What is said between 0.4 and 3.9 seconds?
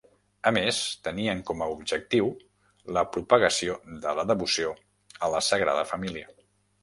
A més, tenien com a objectiu la propagació